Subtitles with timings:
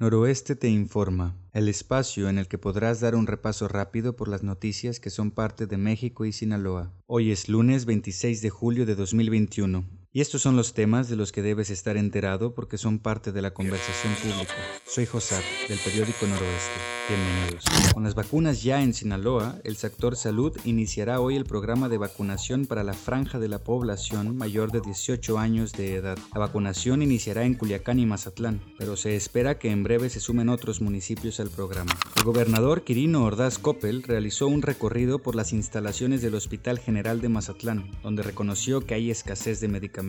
[0.00, 4.42] Noroeste te informa, el espacio en el que podrás dar un repaso rápido por las
[4.42, 6.90] noticias que son parte de México y Sinaloa.
[7.06, 9.84] Hoy es lunes 26 de julio de 2021.
[10.12, 13.42] Y estos son los temas de los que debes estar enterado porque son parte de
[13.42, 14.56] la conversación pública.
[14.84, 15.36] Soy José,
[15.68, 16.80] del periódico Noroeste.
[17.08, 17.64] Bienvenidos.
[17.94, 22.66] Con las vacunas ya en Sinaloa, el sector salud iniciará hoy el programa de vacunación
[22.66, 26.18] para la franja de la población mayor de 18 años de edad.
[26.34, 30.48] La vacunación iniciará en Culiacán y Mazatlán, pero se espera que en breve se sumen
[30.48, 31.96] otros municipios al programa.
[32.16, 37.28] El gobernador Quirino Ordaz Coppel realizó un recorrido por las instalaciones del Hospital General de
[37.28, 39.99] Mazatlán, donde reconoció que hay escasez de medicamentos.